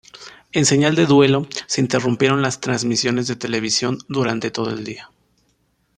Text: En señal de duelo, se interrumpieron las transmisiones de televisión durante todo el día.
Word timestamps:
En 0.51 0.65
señal 0.65 0.95
de 0.95 1.05
duelo, 1.05 1.45
se 1.67 1.79
interrumpieron 1.79 2.41
las 2.41 2.59
transmisiones 2.59 3.27
de 3.27 3.35
televisión 3.35 3.99
durante 4.07 4.49
todo 4.49 4.71
el 4.71 4.83
día. 4.83 5.11